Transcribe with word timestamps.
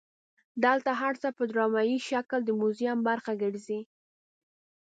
دلته 0.63 0.91
هر 1.01 1.13
څه 1.21 1.29
په 1.37 1.43
ډرامایي 1.51 1.97
شکل 2.09 2.39
د 2.45 2.49
موزیم 2.59 2.99
برخه 3.09 3.31
ګرځي. 3.43 3.79